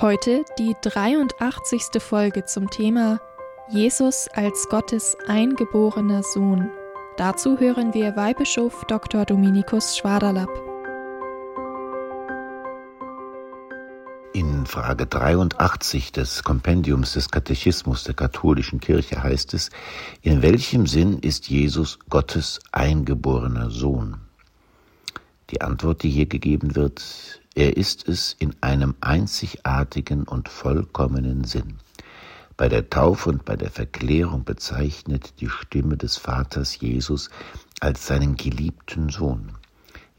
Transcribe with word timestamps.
Heute 0.00 0.44
die 0.60 0.76
83. 0.80 2.00
Folge 2.00 2.44
zum 2.44 2.70
Thema 2.70 3.20
Jesus 3.68 4.28
als 4.32 4.68
Gottes 4.68 5.16
eingeborener 5.26 6.22
Sohn. 6.22 6.70
Dazu 7.16 7.58
hören 7.58 7.92
wir 7.94 8.14
Weihbischof 8.14 8.84
Dr. 8.84 9.24
Dominikus 9.24 9.96
Schwaderlapp. 9.96 10.50
In 14.34 14.66
Frage 14.66 15.06
83 15.06 16.12
des 16.12 16.44
Kompendiums 16.44 17.14
des 17.14 17.28
Katechismus 17.28 18.04
der 18.04 18.14
katholischen 18.14 18.78
Kirche 18.78 19.20
heißt 19.20 19.52
es, 19.54 19.70
in 20.22 20.42
welchem 20.42 20.86
Sinn 20.86 21.18
ist 21.18 21.48
Jesus 21.48 21.98
Gottes 22.08 22.60
eingeborener 22.70 23.68
Sohn? 23.68 24.27
Die 25.50 25.62
Antwort, 25.62 26.02
die 26.02 26.10
hier 26.10 26.26
gegeben 26.26 26.76
wird, 26.76 27.40
er 27.54 27.78
ist 27.78 28.06
es 28.06 28.36
in 28.38 28.54
einem 28.60 28.94
einzigartigen 29.00 30.24
und 30.24 30.50
vollkommenen 30.50 31.44
Sinn. 31.44 31.78
Bei 32.58 32.68
der 32.68 32.90
Taufe 32.90 33.30
und 33.30 33.46
bei 33.46 33.56
der 33.56 33.70
Verklärung 33.70 34.44
bezeichnet 34.44 35.40
die 35.40 35.48
Stimme 35.48 35.96
des 35.96 36.18
Vaters 36.18 36.78
Jesus 36.78 37.30
als 37.80 38.06
seinen 38.06 38.36
geliebten 38.36 39.08
Sohn. 39.08 39.52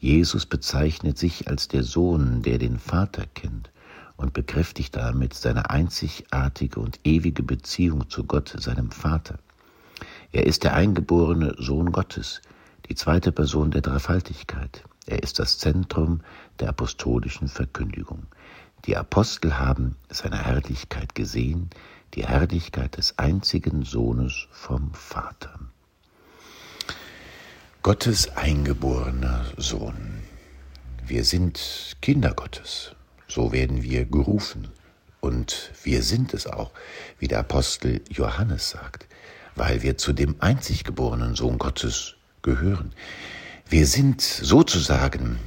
Jesus 0.00 0.46
bezeichnet 0.46 1.18
sich 1.18 1.48
als 1.48 1.68
der 1.68 1.82
Sohn, 1.82 2.40
der 2.42 2.56
den 2.58 2.78
Vater 2.78 3.26
kennt 3.34 3.70
und 4.16 4.32
bekräftigt 4.32 4.96
damit 4.96 5.34
seine 5.34 5.68
einzigartige 5.68 6.80
und 6.80 7.00
ewige 7.04 7.42
Beziehung 7.42 8.08
zu 8.08 8.24
Gott, 8.24 8.54
seinem 8.58 8.92
Vater. 8.92 9.38
Er 10.32 10.46
ist 10.46 10.64
der 10.64 10.74
eingeborene 10.74 11.54
Sohn 11.58 11.92
Gottes, 11.92 12.40
die 12.88 12.94
zweite 12.94 13.30
Person 13.30 13.70
der 13.70 13.82
Dreifaltigkeit. 13.82 14.84
Er 15.08 15.22
ist 15.22 15.38
das 15.38 15.56
Zentrum 15.56 16.20
der 16.60 16.68
apostolischen 16.68 17.48
Verkündigung. 17.48 18.26
Die 18.84 18.94
Apostel 18.94 19.58
haben 19.58 19.96
seine 20.10 20.44
Herrlichkeit 20.44 21.14
gesehen, 21.14 21.70
die 22.12 22.26
Herrlichkeit 22.26 22.98
des 22.98 23.18
einzigen 23.18 23.84
Sohnes 23.84 24.48
vom 24.50 24.92
Vater. 24.92 25.58
Gottes 27.82 28.36
eingeborener 28.36 29.46
Sohn. 29.56 30.22
Wir 31.06 31.24
sind 31.24 31.96
Kinder 32.02 32.34
Gottes, 32.34 32.94
so 33.28 33.50
werden 33.50 33.82
wir 33.82 34.04
gerufen. 34.04 34.68
Und 35.20 35.72
wir 35.84 36.02
sind 36.02 36.34
es 36.34 36.46
auch, 36.46 36.70
wie 37.18 37.28
der 37.28 37.38
Apostel 37.38 38.02
Johannes 38.10 38.68
sagt, 38.68 39.06
weil 39.54 39.80
wir 39.80 39.96
zu 39.96 40.12
dem 40.12 40.36
einzig 40.40 40.84
geborenen 40.84 41.34
Sohn 41.34 41.56
Gottes 41.56 42.16
gehören. 42.42 42.92
Wir 43.70 43.86
sind 43.86 44.22
sozusagen 44.22 45.38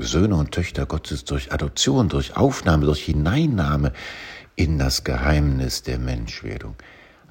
Söhne 0.00 0.34
und 0.34 0.50
Töchter 0.50 0.84
Gottes 0.84 1.24
durch 1.24 1.52
Adoption, 1.52 2.08
durch 2.08 2.36
Aufnahme, 2.36 2.86
durch 2.86 3.04
Hineinnahme 3.04 3.92
in 4.56 4.78
das 4.78 5.04
Geheimnis 5.04 5.84
der 5.84 6.00
Menschwerdung. 6.00 6.74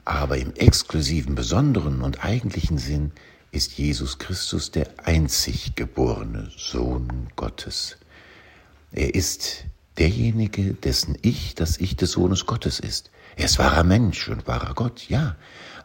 Aber 0.06 0.38
im 0.38 0.54
exklusiven, 0.54 1.36
besonderen 1.36 2.02
und 2.02 2.24
eigentlichen 2.24 2.78
Sinn 2.78 3.12
ist 3.52 3.78
Jesus 3.78 4.18
Christus 4.18 4.72
der 4.72 4.88
einzig 5.04 5.76
geborene 5.76 6.50
Sohn 6.56 7.28
Gottes. 7.36 7.98
Er 8.94 9.16
ist 9.16 9.66
derjenige, 9.98 10.74
dessen 10.74 11.18
Ich 11.22 11.56
das 11.56 11.78
Ich 11.78 11.96
des 11.96 12.12
Sohnes 12.12 12.46
Gottes 12.46 12.80
ist. 12.80 13.12
Er 13.36 13.46
ist 13.46 13.60
wahrer 13.60 13.84
Mensch 13.84 14.30
und 14.30 14.48
wahrer 14.48 14.74
Gott, 14.74 15.08
ja. 15.10 15.36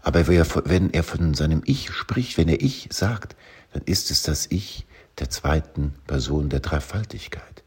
Aber 0.03 0.27
wenn 0.29 0.91
er 0.91 1.03
von 1.03 1.35
seinem 1.35 1.63
Ich 1.67 1.91
spricht, 1.91 2.39
wenn 2.39 2.49
er 2.49 2.61
Ich 2.63 2.89
sagt, 2.91 3.37
dann 3.73 3.83
ist 3.83 4.11
es 4.11 4.23
das 4.23 4.47
Ich 4.47 4.87
der 5.19 5.31
zweiten 5.31 5.95
Person 6.07 6.49
der 6.49 6.61
Dreifaltigkeit. 6.61 7.63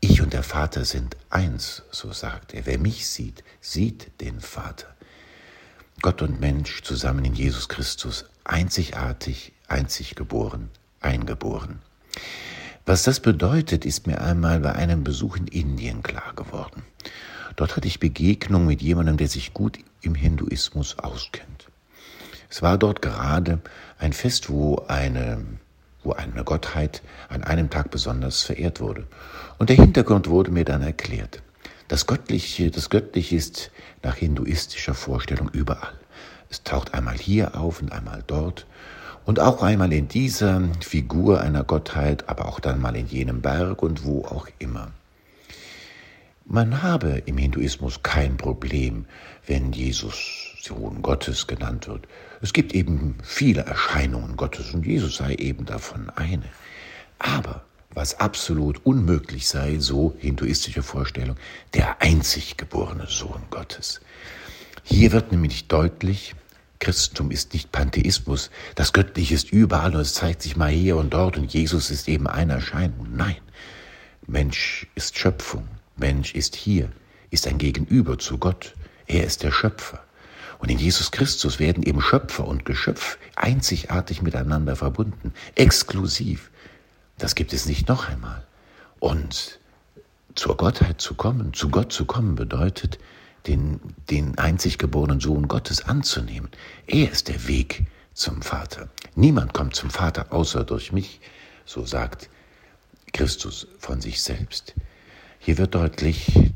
Ich 0.00 0.20
und 0.20 0.32
der 0.32 0.42
Vater 0.42 0.84
sind 0.84 1.16
eins, 1.30 1.82
so 1.90 2.12
sagt 2.12 2.54
er. 2.54 2.66
Wer 2.66 2.78
mich 2.78 3.06
sieht, 3.08 3.42
sieht 3.60 4.20
den 4.20 4.40
Vater. 4.40 4.86
Gott 6.00 6.22
und 6.22 6.40
Mensch 6.40 6.82
zusammen 6.82 7.24
in 7.24 7.34
Jesus 7.34 7.68
Christus, 7.68 8.24
einzigartig, 8.44 9.52
einzig 9.66 10.14
geboren, 10.14 10.70
eingeboren. 11.00 11.80
Was 12.88 13.02
das 13.02 13.20
bedeutet, 13.20 13.84
ist 13.84 14.06
mir 14.06 14.18
einmal 14.22 14.60
bei 14.60 14.72
einem 14.74 15.04
Besuch 15.04 15.36
in 15.36 15.46
Indien 15.46 16.02
klar 16.02 16.32
geworden. 16.34 16.84
Dort 17.54 17.76
hatte 17.76 17.86
ich 17.86 18.00
Begegnung 18.00 18.64
mit 18.64 18.80
jemandem, 18.80 19.18
der 19.18 19.28
sich 19.28 19.52
gut 19.52 19.78
im 20.00 20.14
Hinduismus 20.14 20.98
auskennt. 20.98 21.68
Es 22.48 22.62
war 22.62 22.78
dort 22.78 23.02
gerade 23.02 23.60
ein 23.98 24.14
Fest, 24.14 24.48
wo 24.48 24.76
eine, 24.88 25.44
wo 26.02 26.12
eine 26.12 26.44
Gottheit 26.44 27.02
an 27.28 27.44
einem 27.44 27.68
Tag 27.68 27.90
besonders 27.90 28.42
verehrt 28.42 28.80
wurde. 28.80 29.06
Und 29.58 29.68
der 29.68 29.76
Hintergrund 29.76 30.30
wurde 30.30 30.50
mir 30.50 30.64
dann 30.64 30.80
erklärt. 30.80 31.42
Das 31.88 32.06
Göttliche, 32.06 32.70
das 32.70 32.88
Göttliche 32.88 33.36
ist 33.36 33.70
nach 34.02 34.14
hinduistischer 34.14 34.94
Vorstellung 34.94 35.50
überall. 35.50 35.92
Es 36.48 36.62
taucht 36.62 36.94
einmal 36.94 37.18
hier 37.18 37.54
auf 37.54 37.82
und 37.82 37.92
einmal 37.92 38.24
dort 38.26 38.64
und 39.28 39.40
auch 39.40 39.60
einmal 39.60 39.92
in 39.92 40.08
dieser 40.08 40.62
Figur 40.80 41.42
einer 41.42 41.62
Gottheit, 41.62 42.30
aber 42.30 42.46
auch 42.46 42.60
dann 42.60 42.80
mal 42.80 42.96
in 42.96 43.08
jenem 43.08 43.42
Berg 43.42 43.82
und 43.82 44.02
wo 44.06 44.24
auch 44.24 44.48
immer. 44.58 44.90
Man 46.46 46.82
habe 46.82 47.22
im 47.26 47.36
Hinduismus 47.36 48.02
kein 48.02 48.38
Problem, 48.38 49.04
wenn 49.46 49.72
Jesus 49.72 50.54
Sohn 50.62 51.02
Gottes 51.02 51.46
genannt 51.46 51.88
wird. 51.88 52.08
Es 52.40 52.54
gibt 52.54 52.72
eben 52.72 53.16
viele 53.22 53.66
Erscheinungen 53.66 54.34
Gottes 54.38 54.72
und 54.72 54.86
Jesus 54.86 55.16
sei 55.16 55.34
eben 55.34 55.66
davon 55.66 56.08
eine. 56.16 56.48
Aber 57.18 57.66
was 57.90 58.20
absolut 58.20 58.80
unmöglich 58.86 59.46
sei, 59.46 59.76
so 59.78 60.16
hinduistische 60.18 60.82
Vorstellung, 60.82 61.36
der 61.74 62.00
einzig 62.00 62.56
geborene 62.56 63.06
Sohn 63.08 63.42
Gottes. 63.50 64.00
Hier 64.84 65.12
wird 65.12 65.32
nämlich 65.32 65.68
deutlich, 65.68 66.34
Christentum 66.78 67.30
ist 67.30 67.52
nicht 67.52 67.72
Pantheismus, 67.72 68.50
das 68.74 68.92
Göttliche 68.92 69.34
ist 69.34 69.52
überall 69.52 69.94
und 69.94 70.00
es 70.00 70.14
zeigt 70.14 70.42
sich 70.42 70.56
mal 70.56 70.70
hier 70.70 70.96
und 70.96 71.12
dort 71.12 71.36
und 71.36 71.52
Jesus 71.52 71.90
ist 71.90 72.08
eben 72.08 72.26
eine 72.26 72.54
Erscheinung. 72.54 73.08
Nein, 73.14 73.36
Mensch 74.26 74.86
ist 74.94 75.18
Schöpfung, 75.18 75.66
Mensch 75.96 76.34
ist 76.34 76.54
hier, 76.54 76.90
ist 77.30 77.46
ein 77.46 77.58
Gegenüber 77.58 78.18
zu 78.18 78.38
Gott, 78.38 78.74
er 79.06 79.24
ist 79.24 79.42
der 79.42 79.52
Schöpfer. 79.52 80.02
Und 80.58 80.70
in 80.70 80.78
Jesus 80.78 81.10
Christus 81.10 81.58
werden 81.58 81.82
eben 81.82 82.00
Schöpfer 82.00 82.46
und 82.46 82.64
Geschöpf 82.64 83.18
einzigartig 83.36 84.22
miteinander 84.22 84.76
verbunden, 84.76 85.32
exklusiv. 85.54 86.50
Das 87.16 87.34
gibt 87.34 87.52
es 87.52 87.66
nicht 87.66 87.88
noch 87.88 88.08
einmal. 88.08 88.44
Und 88.98 89.60
zur 90.34 90.56
Gottheit 90.56 91.00
zu 91.00 91.14
kommen, 91.14 91.54
zu 91.54 91.68
Gott 91.68 91.92
zu 91.92 92.04
kommen, 92.04 92.34
bedeutet, 92.34 92.98
den, 93.46 93.80
den 94.10 94.38
einzig 94.38 94.78
geborenen 94.78 95.20
Sohn 95.20 95.48
Gottes 95.48 95.84
anzunehmen. 95.84 96.50
Er 96.86 97.10
ist 97.10 97.28
der 97.28 97.48
Weg 97.48 97.86
zum 98.14 98.42
Vater. 98.42 98.88
Niemand 99.14 99.54
kommt 99.54 99.74
zum 99.74 99.90
Vater 99.90 100.32
außer 100.32 100.64
durch 100.64 100.92
mich, 100.92 101.20
so 101.64 101.84
sagt 101.86 102.28
Christus 103.12 103.68
von 103.78 104.00
sich 104.00 104.22
selbst. 104.22 104.74
Hier 105.38 105.58
wird 105.58 105.74
deutlich, 105.74 106.52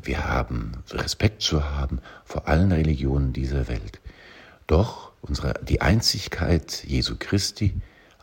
wir 0.00 0.24
haben 0.24 0.72
Respekt 0.90 1.42
zu 1.42 1.64
haben 1.64 2.00
vor 2.24 2.48
allen 2.48 2.72
Religionen 2.72 3.32
dieser 3.32 3.68
Welt. 3.68 4.00
Doch 4.66 5.12
unsere, 5.20 5.54
die 5.62 5.80
Einzigkeit 5.80 6.84
Jesu 6.84 7.16
Christi, 7.18 7.74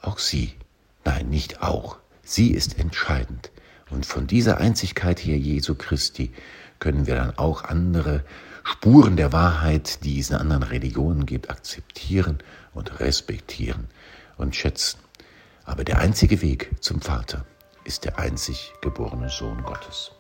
auch 0.02 0.20
sie, 0.20 0.54
nein, 1.06 1.30
nicht 1.30 1.62
auch, 1.62 1.98
sie 2.24 2.52
ist 2.52 2.80
entscheidend. 2.80 3.52
Und 3.90 4.06
von 4.06 4.28
dieser 4.28 4.58
Einzigkeit 4.60 5.20
her 5.20 5.38
Jesu 5.38 5.76
Christi 5.76 6.32
können 6.80 7.08
wir 7.08 7.16
dann 7.16 7.38
auch 7.38 7.64
andere 7.64 8.24
Spuren 8.64 9.18
der 9.18 9.34
Wahrheit, 9.34 10.04
die 10.04 10.20
es 10.20 10.30
in 10.30 10.36
anderen 10.36 10.64
Religionen 10.64 11.26
gibt, 11.26 11.50
akzeptieren 11.50 12.40
und 12.74 13.00
respektieren 13.00 13.88
und 14.38 14.56
schätzen. 14.56 15.00
Aber 15.66 15.84
der 15.84 16.00
einzige 16.00 16.42
Weg 16.42 16.72
zum 16.80 17.02
Vater 17.02 17.46
ist 17.84 18.06
der 18.06 18.20
einzig 18.20 18.74
geborene 18.82 19.30
Sohn 19.30 19.64
Gottes. 19.64 20.12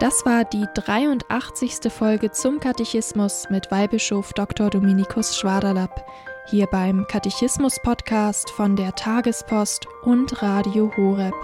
Das 0.00 0.24
war 0.24 0.44
die 0.44 0.64
83. 0.74 1.92
Folge 1.92 2.30
zum 2.30 2.60
Katechismus 2.60 3.50
mit 3.50 3.72
Weihbischof 3.72 4.32
Dr. 4.32 4.70
Dominikus 4.70 5.36
Schwaderlapp. 5.36 6.06
Hier 6.50 6.66
beim 6.66 7.06
Katechismus-Podcast 7.06 8.48
von 8.48 8.74
der 8.74 8.94
Tagespost 8.94 9.86
und 10.02 10.42
Radio 10.42 10.90
Horeb. 10.96 11.34